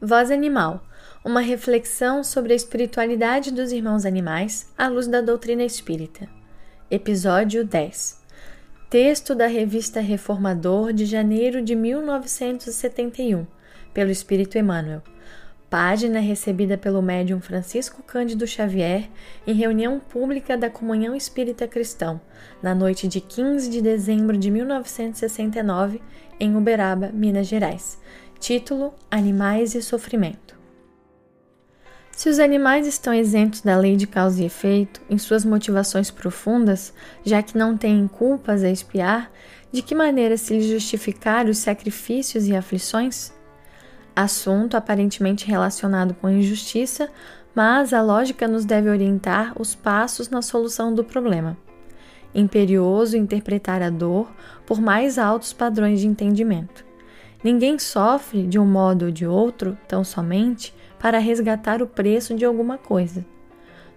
[0.00, 0.80] Voz Animal
[1.24, 6.28] uma reflexão sobre a espiritualidade dos irmãos animais à luz da doutrina espírita.
[6.88, 8.22] Episódio 10
[8.88, 13.44] Texto da Revista Reformador de janeiro de 1971,
[13.92, 15.02] pelo Espírito Emmanuel.
[15.68, 19.10] Página recebida pelo médium Francisco Cândido Xavier
[19.46, 22.20] em reunião pública da Comunhão Espírita Cristão,
[22.62, 26.00] na noite de 15 de dezembro de 1969,
[26.40, 27.98] em Uberaba, Minas Gerais
[28.40, 30.56] Título: Animais e Sofrimento.
[32.12, 36.94] Se os animais estão isentos da lei de causa e efeito em suas motivações profundas,
[37.24, 39.30] já que não têm culpas a expiar,
[39.72, 43.32] de que maneira se lhes justificar os sacrifícios e aflições?
[44.14, 47.10] Assunto aparentemente relacionado com a injustiça,
[47.54, 51.56] mas a lógica nos deve orientar os passos na solução do problema.
[52.32, 54.30] Imperioso interpretar a dor
[54.64, 56.87] por mais altos padrões de entendimento.
[57.42, 62.44] Ninguém sofre de um modo ou de outro tão somente para resgatar o preço de
[62.44, 63.24] alguma coisa.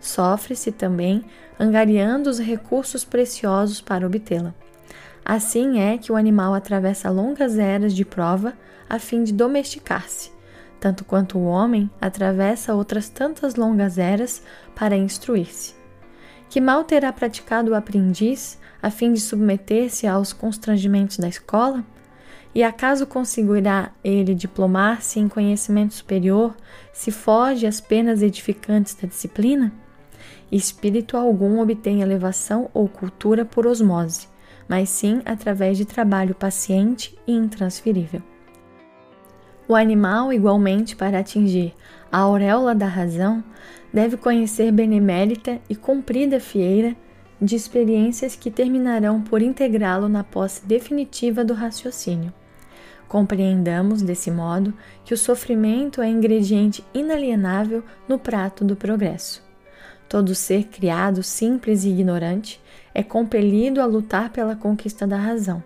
[0.00, 1.24] Sofre-se também
[1.58, 4.54] angariando os recursos preciosos para obtê-la.
[5.24, 8.54] Assim é que o animal atravessa longas eras de prova
[8.88, 10.32] a fim de domesticar-se,
[10.80, 14.42] tanto quanto o homem atravessa outras tantas longas eras
[14.74, 15.74] para instruir-se.
[16.48, 21.84] Que mal terá praticado o aprendiz a fim de submeter-se aos constrangimentos da escola?
[22.58, 26.56] E acaso conseguirá ele diplomar-se em conhecimento superior
[26.92, 29.72] se foge às penas edificantes da disciplina?
[30.50, 34.26] Espírito algum obtém elevação ou cultura por osmose,
[34.66, 38.20] mas sim através de trabalho paciente e intransferível.
[39.68, 41.72] O animal, igualmente, para atingir
[42.10, 43.44] a auréola da razão,
[43.94, 46.96] deve conhecer benemérita e comprida fieira
[47.40, 52.34] de experiências que terminarão por integrá-lo na posse definitiva do raciocínio.
[53.08, 54.74] Compreendamos, desse modo,
[55.04, 59.42] que o sofrimento é ingrediente inalienável no prato do progresso.
[60.08, 62.60] Todo ser criado simples e ignorante
[62.94, 65.62] é compelido a lutar pela conquista da razão,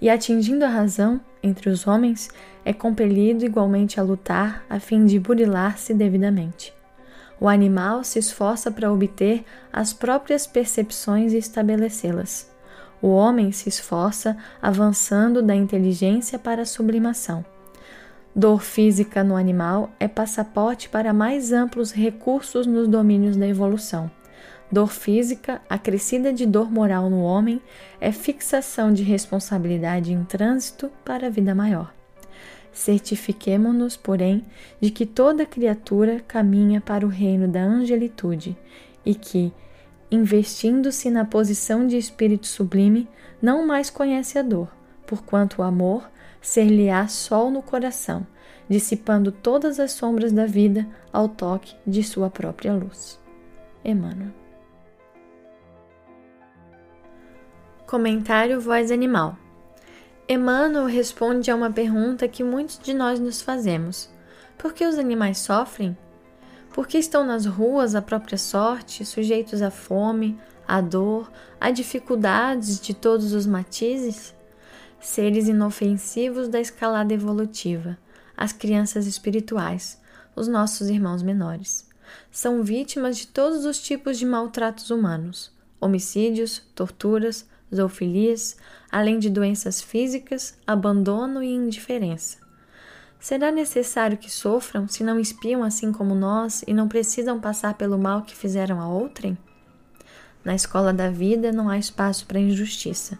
[0.00, 2.30] e atingindo a razão, entre os homens,
[2.64, 6.74] é compelido igualmente a lutar a fim de burilar-se devidamente.
[7.40, 12.50] O animal se esforça para obter as próprias percepções e estabelecê-las.
[13.00, 17.44] O homem se esforça avançando da inteligência para a sublimação.
[18.34, 24.10] Dor física no animal é passaporte para mais amplos recursos nos domínios da evolução.
[24.70, 27.62] Dor física, acrescida de dor moral no homem,
[28.00, 31.94] é fixação de responsabilidade em trânsito para a vida maior.
[32.72, 34.44] Certifiquemo-nos, porém,
[34.80, 38.54] de que toda criatura caminha para o reino da angelitude
[39.04, 39.50] e que,
[40.10, 43.08] investindo-se na posição de espírito sublime,
[43.40, 44.68] não mais conhece a dor,
[45.06, 46.08] porquanto o amor
[46.40, 48.26] ser-lhe-á sol no coração,
[48.68, 53.20] dissipando todas as sombras da vida ao toque de sua própria luz.
[53.84, 54.32] Emmanuel.
[57.86, 59.36] Comentário Voz Animal
[60.28, 64.10] Emmanuel responde a uma pergunta que muitos de nós nos fazemos:
[64.58, 65.96] Por que os animais sofrem?
[66.76, 70.38] Por que estão nas ruas à própria sorte, sujeitos à fome,
[70.68, 74.34] à dor, a dificuldades de todos os matizes?
[75.00, 77.96] Seres inofensivos da escalada evolutiva,
[78.36, 79.98] as crianças espirituais,
[80.36, 81.88] os nossos irmãos menores.
[82.30, 85.50] São vítimas de todos os tipos de maltratos humanos,
[85.80, 88.58] homicídios, torturas, zoofilias,
[88.92, 92.36] além de doenças físicas, abandono e indiferença.
[93.26, 97.98] Será necessário que sofram se não espiam assim como nós e não precisam passar pelo
[97.98, 99.36] mal que fizeram a outrem?
[100.44, 103.18] Na escola da vida não há espaço para injustiça.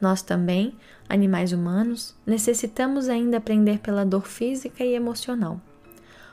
[0.00, 0.72] Nós também,
[1.08, 5.60] animais humanos, necessitamos ainda aprender pela dor física e emocional.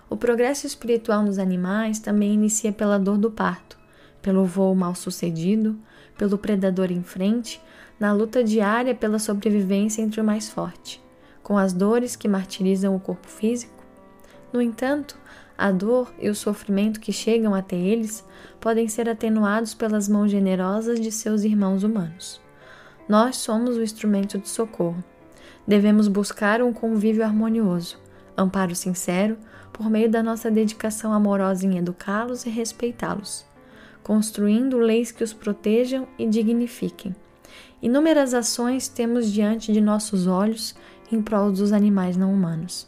[0.08, 3.80] O progresso espiritual nos animais também inicia pela dor do parto,
[4.22, 5.76] pelo voo mal sucedido,
[6.20, 7.60] pelo predador em frente,
[8.00, 11.07] na luta diária pela sobrevivência entre o mais forte
[11.48, 13.82] com as dores que martirizam o corpo físico.
[14.52, 15.18] No entanto,
[15.58, 18.22] a dor e o sofrimento que chegam até eles
[18.60, 22.42] podem ser atenuados pelas mãos generosas de seus irmãos humanos.
[23.08, 25.02] Nós somos o instrumento de socorro.
[25.66, 27.98] Devemos buscar um convívio harmonioso,
[28.36, 29.38] amparo sincero,
[29.72, 33.46] por meio da nossa dedicação amorosa em educá-los e respeitá-los,
[34.04, 37.16] construindo leis que os protejam e dignifiquem.
[37.82, 40.76] Inúmeras ações temos diante de nossos olhos
[41.12, 42.88] em prol dos animais não humanos.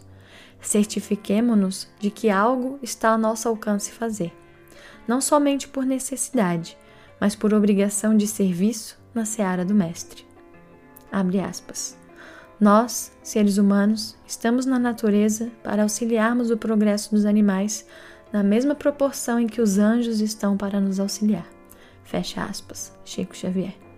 [0.61, 4.33] Certifiquemo-nos de que algo está ao nosso alcance fazer,
[5.07, 6.77] não somente por necessidade,
[7.19, 10.25] mas por obrigação de serviço na seara do Mestre.
[11.11, 11.97] Abre aspas.
[12.59, 17.85] Nós, seres humanos, estamos na natureza para auxiliarmos o progresso dos animais
[18.33, 21.47] na mesma proporção em que os anjos estão para nos auxiliar.
[22.03, 22.93] Fecha aspas.
[23.05, 23.88] Chico Xavier.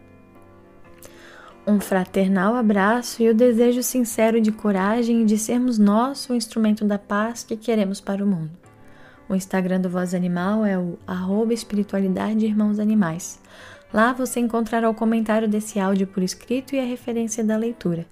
[1.65, 6.83] Um fraternal abraço e o desejo sincero de coragem e de sermos nós o instrumento
[6.83, 8.51] da paz que queremos para o mundo.
[9.29, 13.39] O Instagram do Voz Animal é o arroba espiritualidade irmãos animais.
[13.93, 18.07] Lá você encontrará o comentário desse áudio por escrito e a referência da leitura.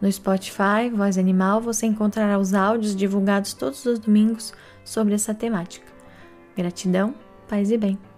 [0.00, 4.52] No Spotify, Voz Animal, você encontrará os áudios divulgados todos os domingos
[4.84, 5.86] sobre essa temática.
[6.56, 7.14] Gratidão,
[7.48, 8.11] paz e bem.